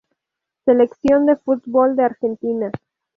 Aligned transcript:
Selección 0.65 1.27
de 1.27 1.35
fútbol 1.35 1.95
de 1.95 2.05
Argentina 2.05 2.71